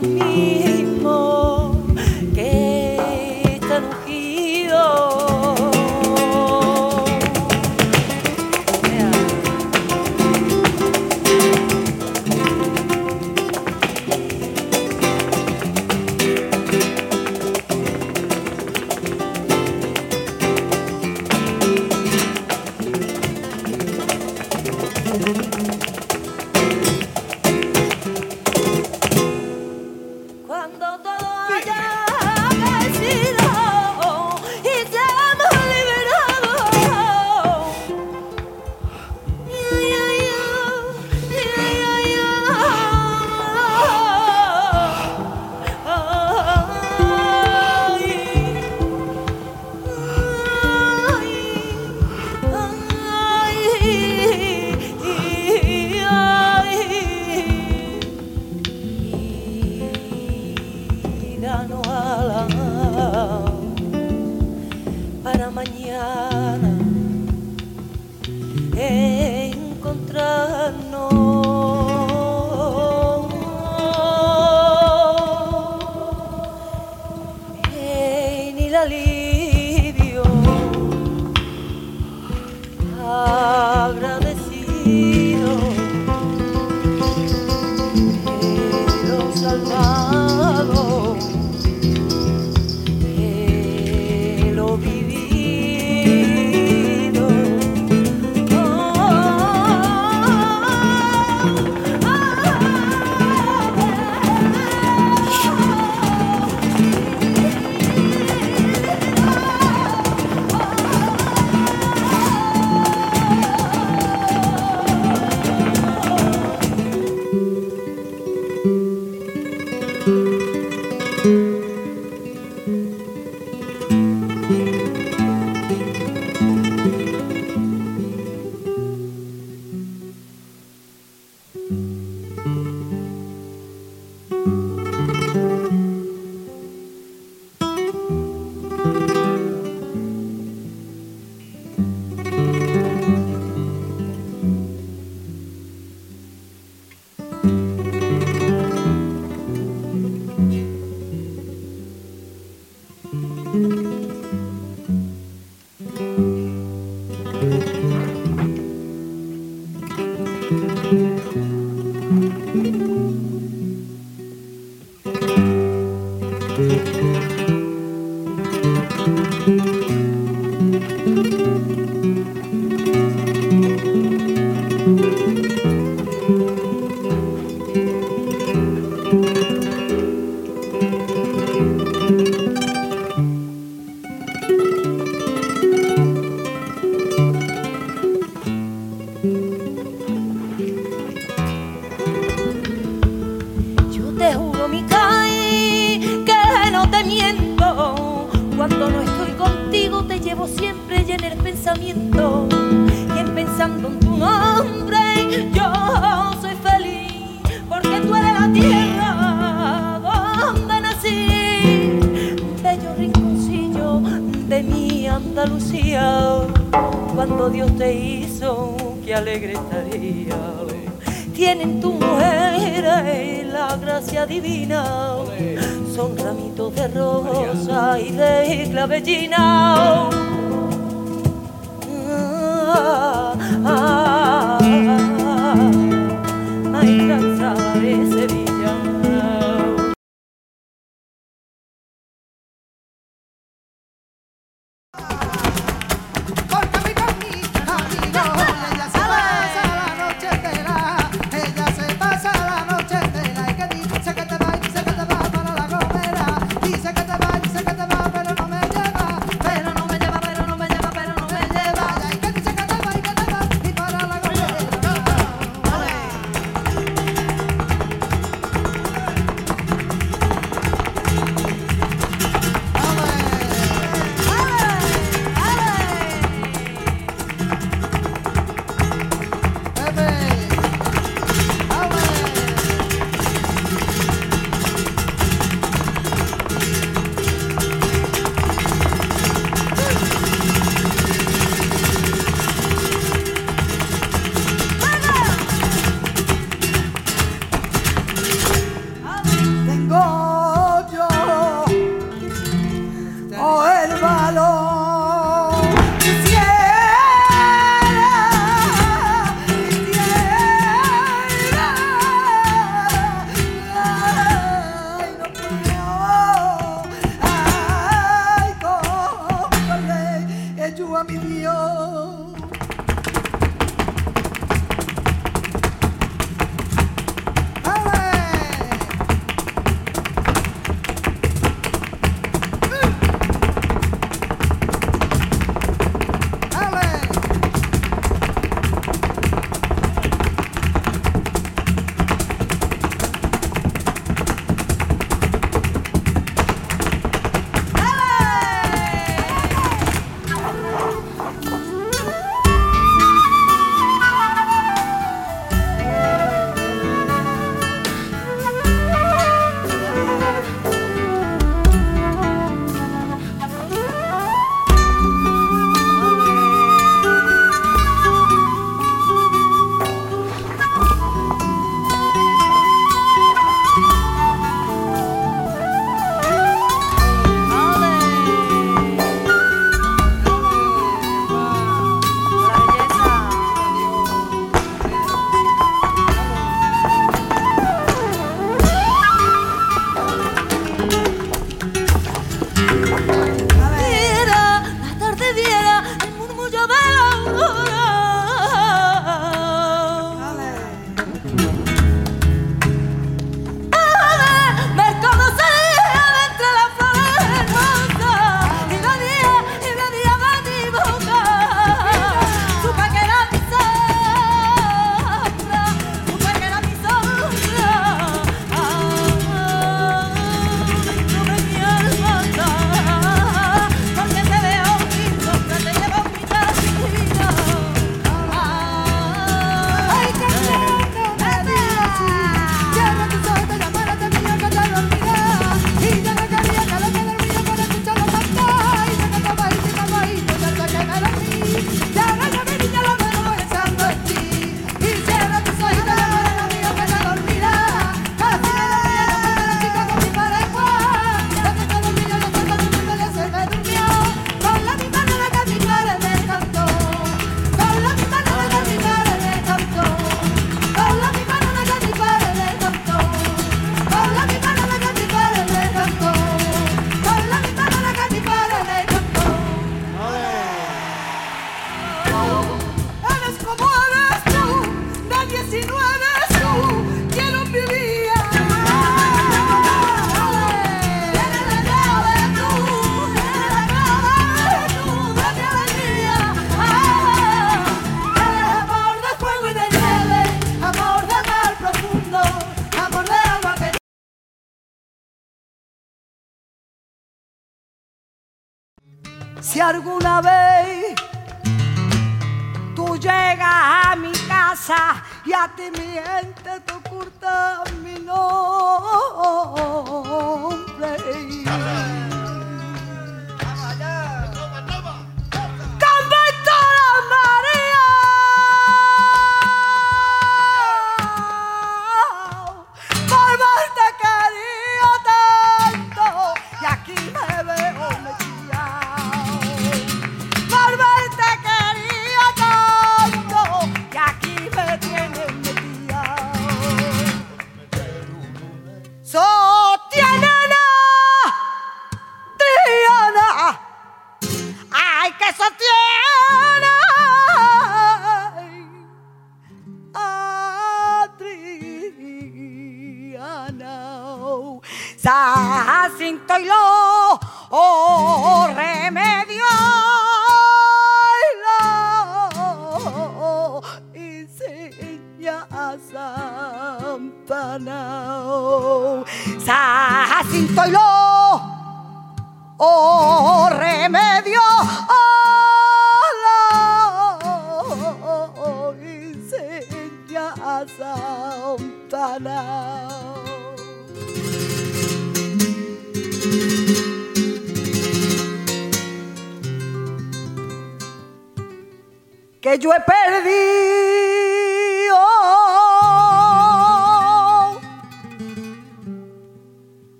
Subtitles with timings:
[0.00, 0.61] que son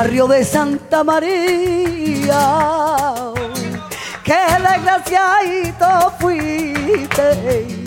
[0.00, 2.42] barrio de Santa María.
[4.24, 7.84] Qué desgraciadito fuiste.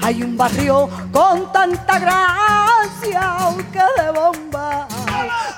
[0.00, 3.22] Hay un barrio con tanta gracia
[3.72, 4.86] que de bomba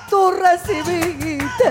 [0.09, 1.71] tú recibiste.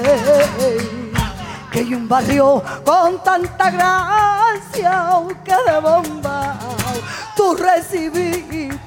[1.71, 6.55] Que hay un barrio con tanta gracia que de bomba
[7.36, 8.77] tú recibiste.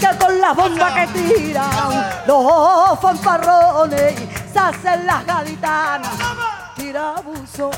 [0.00, 6.18] Que con la bomba que tiran los fanfarrones hacen las gaditanas.
[6.76, 7.72] Tira buzón.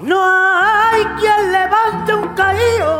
[0.00, 2.98] No hay quien levante un caído.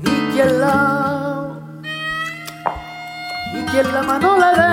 [0.00, 1.48] Ni quien la,
[3.52, 4.67] ni quien la mano le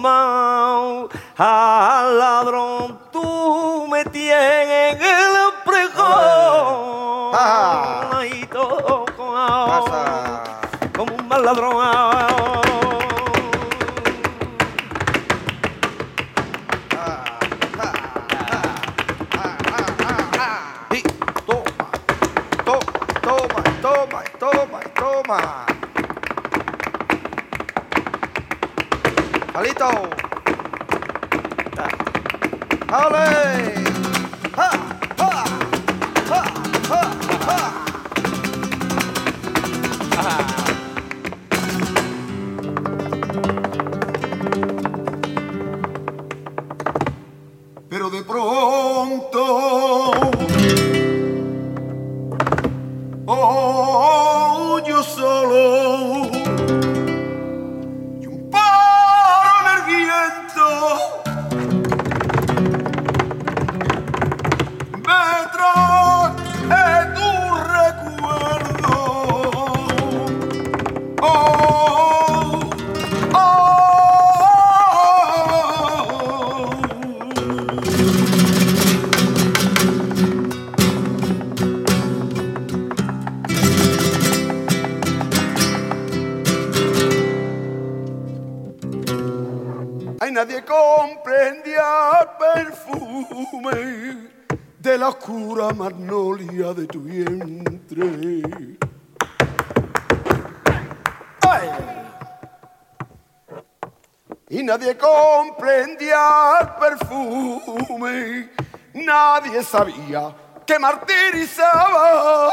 [0.00, 0.39] como
[32.90, 33.39] Ha det!
[90.40, 94.30] Nadie comprendía el perfume
[94.78, 98.42] de la oscura magnolia de tu vientre.
[101.46, 101.68] Ay.
[104.48, 108.50] Y nadie comprendía el perfume,
[108.94, 110.34] nadie sabía
[110.66, 112.50] que martirizaba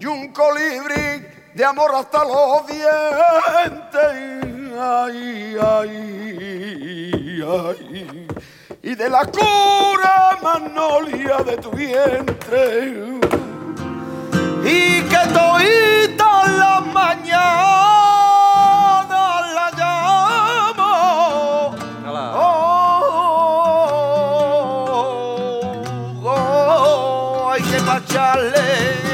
[0.00, 2.86] y un colibrí de amor hasta los dientes.
[4.80, 8.28] Ay, ay, ay.
[8.80, 13.18] Y de la cura magnolia de tu vientre.
[14.62, 15.18] Y que
[16.16, 17.34] todas las mañanas
[19.58, 20.92] la llamo.
[22.36, 23.02] Oh,
[26.22, 26.30] oh,
[27.42, 29.07] oh, hay que pacharle.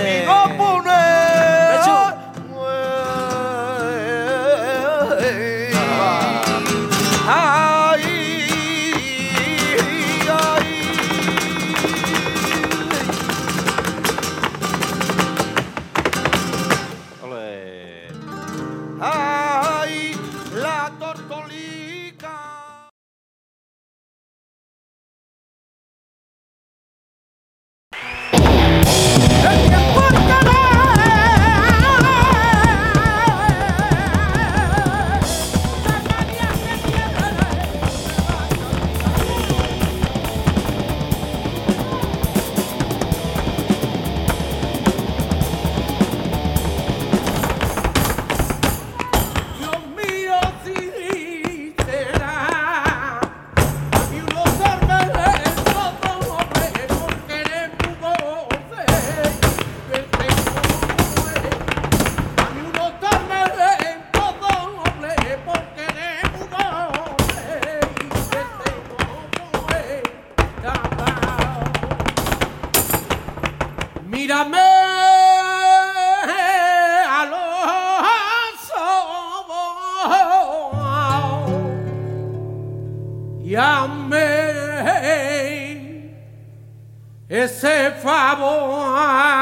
[0.00, 0.47] 你。
[83.58, 84.22] Llame
[87.28, 89.37] ese favor.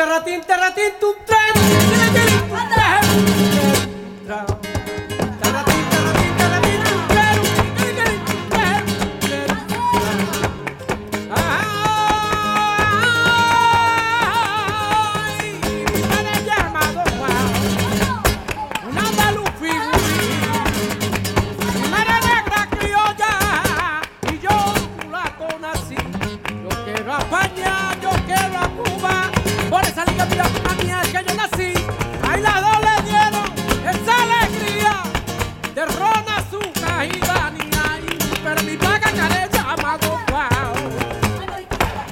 [0.00, 2.79] Tarratín, tarratín, tum, tren.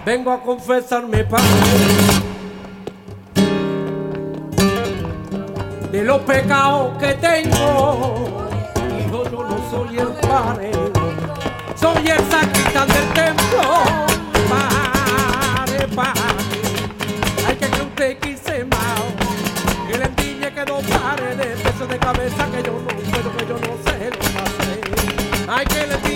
[0.08, 1.18] vengo a confesar mi.
[5.92, 8.48] De los pecados que tengo,
[8.98, 10.70] hijo, yo no soy el padre,
[11.76, 13.62] soy el sacristán del templo.
[14.48, 16.22] Padre, padre,
[17.46, 19.00] hay que que usted quise más.
[19.90, 23.46] Que le endiñe que no pare de peso de cabeza que yo no puedo, que
[23.46, 25.50] yo no sé lo que.
[25.50, 26.07] Hay que le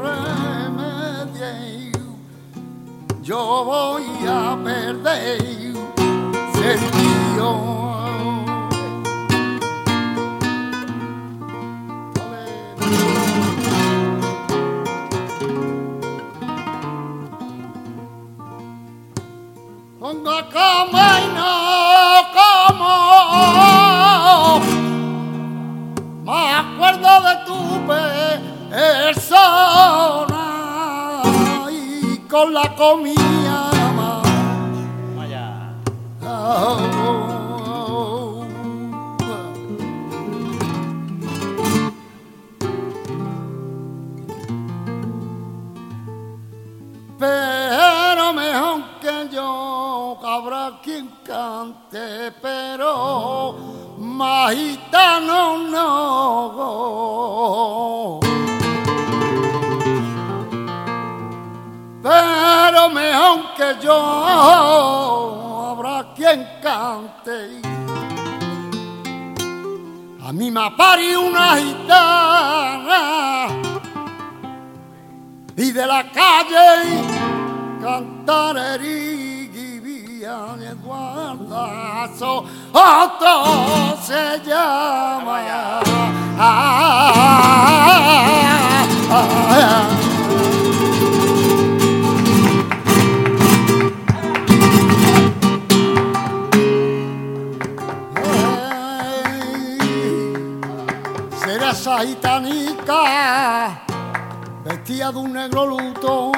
[3.30, 5.38] yo voy a perder
[6.56, 7.48] sentido.
[20.00, 21.54] Pongo como y no
[22.40, 22.94] como
[26.26, 27.60] me acuerdo de tu
[28.72, 30.29] persona
[32.30, 33.72] con la comida.
[36.22, 36.78] Oh,
[47.18, 53.56] Pero mejor que yo habrá quien cante, pero
[53.98, 57.00] más gitano no.
[62.02, 63.98] Pero mejor que yo
[65.72, 67.62] habrá quien cante.
[70.26, 73.00] A mí me pari una gitana
[75.58, 77.04] y de la calle
[77.82, 85.42] cantareri vivian guardazo otro se llama
[86.42, 87.02] Ah,
[89.10, 90.09] ah, ah.
[102.00, 103.82] Esa gitanica
[104.64, 106.32] vestida de un negro luto.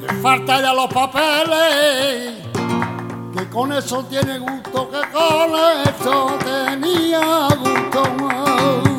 [0.00, 2.42] Le falta ya los papeles,
[3.32, 5.52] que con eso tiene gusto, que con
[5.86, 8.91] eso tenía gusto.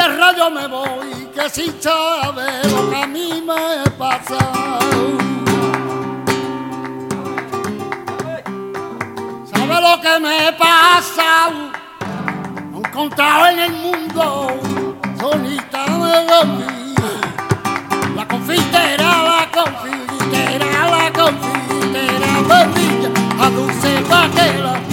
[0.00, 4.38] De tierra yo me voy, que sin saber lo que a mí me pasa.
[9.52, 11.50] ¿Sabe lo que me pasa?
[12.70, 14.46] No encontrado en el mundo
[15.20, 16.96] sonita de dormir.
[18.16, 24.89] La confitera, la confitera, la confitera, bendita, a dulce vaquera.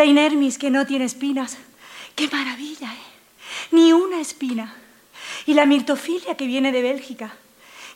[0.00, 1.58] La inermis que no tiene espinas.
[2.14, 3.68] ¡Qué maravilla, eh!
[3.72, 4.74] Ni una espina.
[5.44, 7.34] Y la mirtofilia que viene de Bélgica.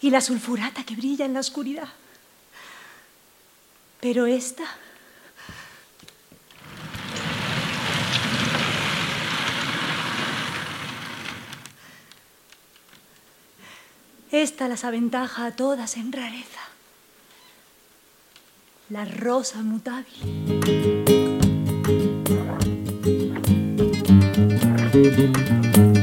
[0.02, 1.88] Y la sulfurata que brilla en la oscuridad.
[4.00, 4.64] Pero esta...
[14.30, 16.60] Esta las aventaja a todas en rareza.
[18.90, 20.93] La rosa mutable.
[25.16, 25.93] thank you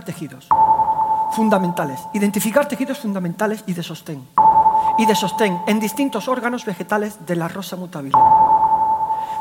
[0.00, 0.48] Tejidos
[1.32, 2.00] fundamentales.
[2.14, 4.26] Identificar tejidos fundamentales y de sostén.
[4.98, 8.12] Y de sostén en distintos órganos vegetales de la rosa mutable.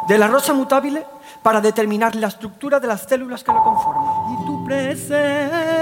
[0.08, 1.06] De la rosa mutable
[1.42, 4.34] para determinar la estructura de las células que lo conforman.
[4.34, 5.78] Y tu presencia.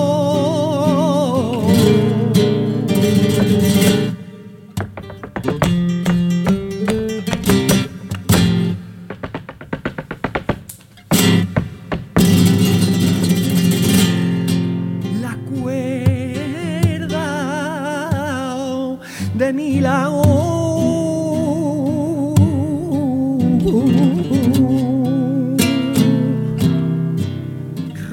[19.73, 19.81] Mi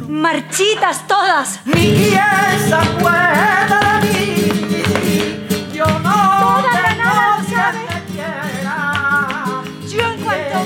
[0.08, 1.60] Marchitas todas.
[1.64, 5.72] Se acuerda de mí.
[5.74, 7.78] Yo no Toda sabe.
[7.78, 9.62] me quiera.
[9.88, 10.58] Yo en cuanto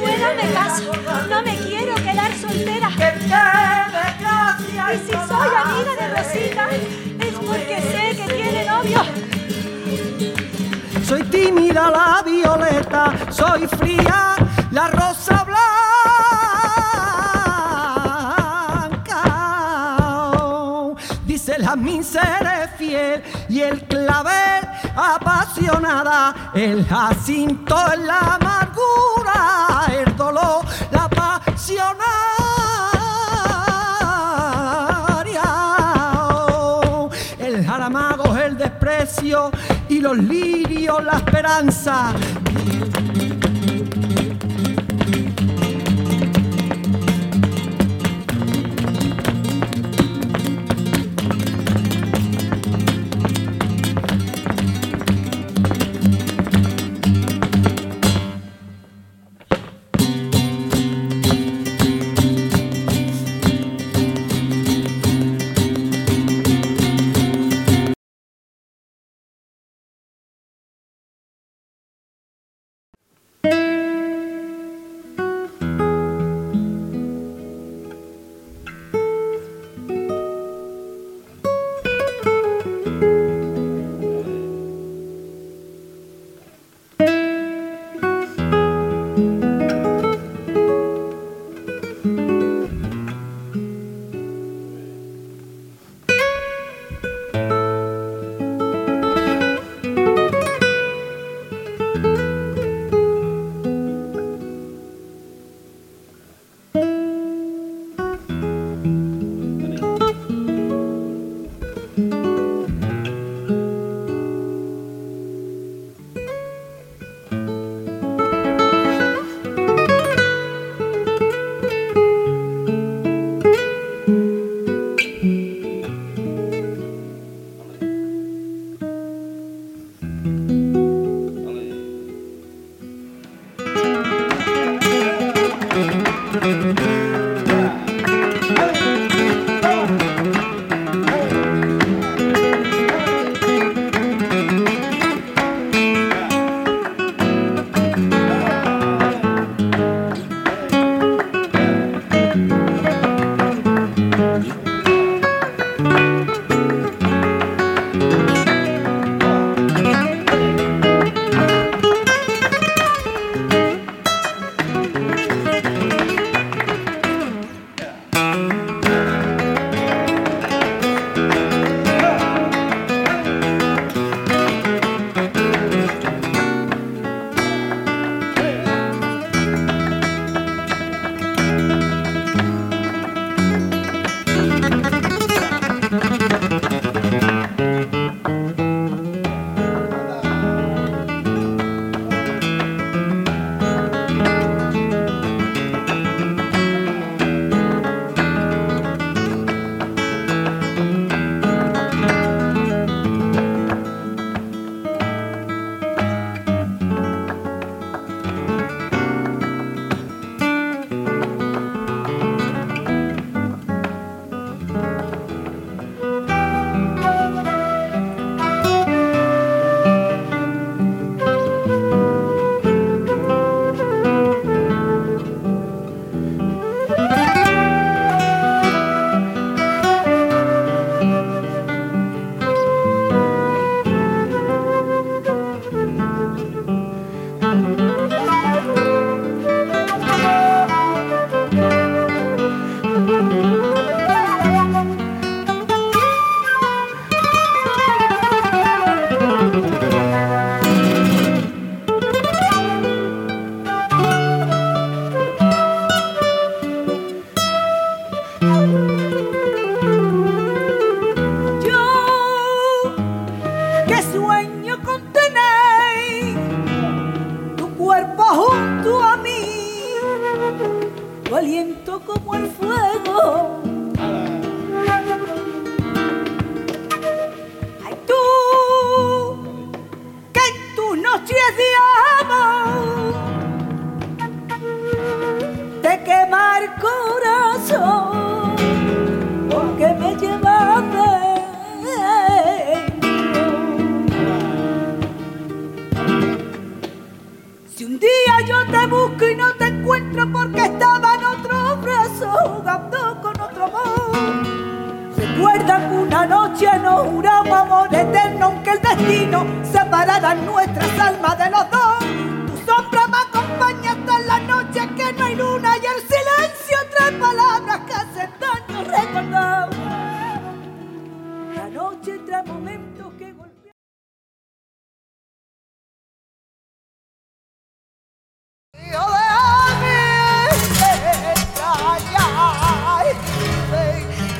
[0.00, 0.92] pueda me caso.
[1.30, 2.88] No me quiero quedar soltera.
[2.96, 3.08] Que
[4.94, 6.68] Y si soy amiga de Rosita,
[7.20, 9.00] es porque sé que tiene novio.
[11.04, 14.36] Soy tímida la violeta, soy fría
[14.70, 15.60] la rosa blanca.
[21.26, 30.64] Dice la miseria fiel y el clavel apasionada, el jacinto en la amargura, el dolor,
[39.88, 42.12] y los lirios la esperanza.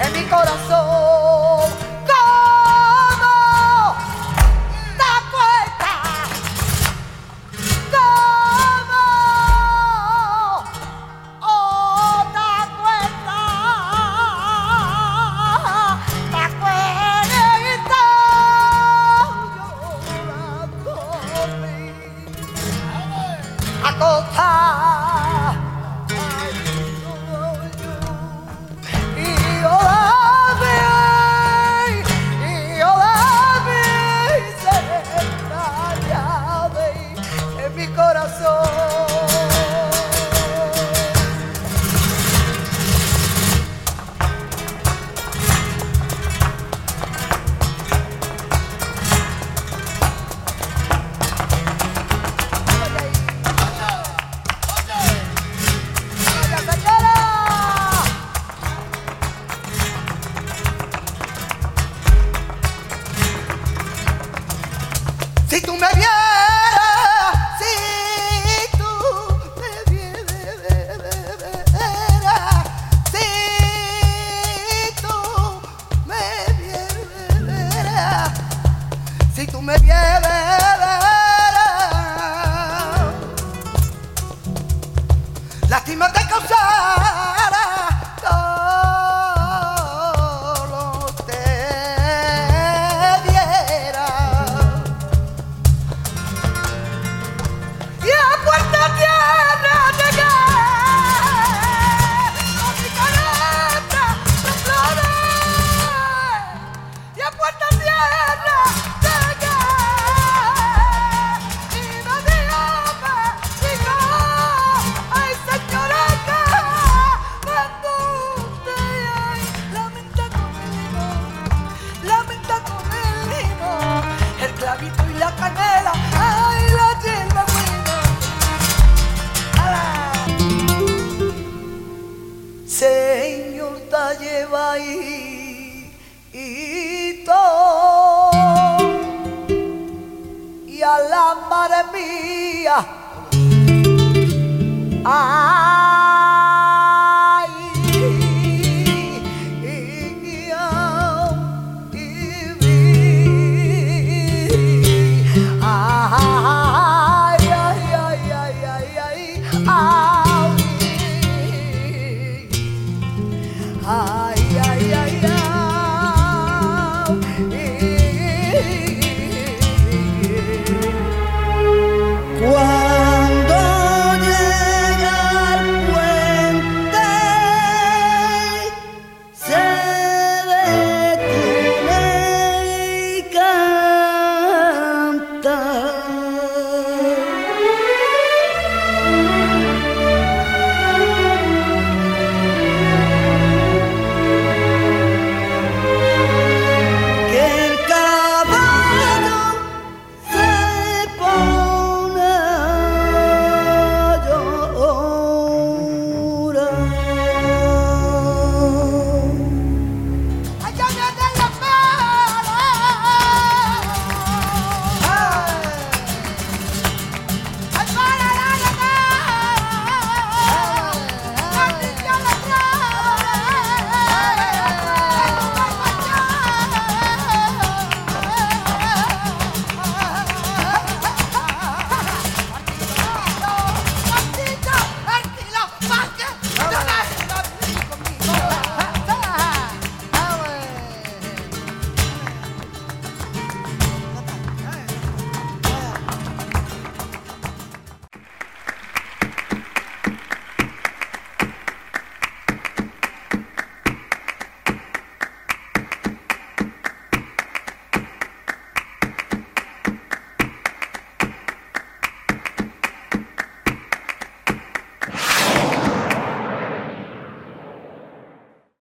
[0.01, 0.84] En mi corazón.